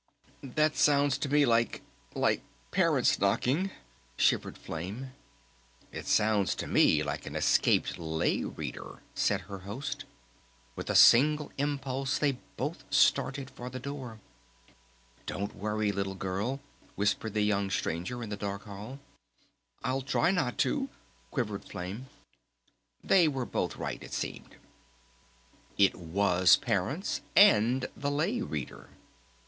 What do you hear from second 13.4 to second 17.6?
for the door. "Don't worry, Little Girl," whispered the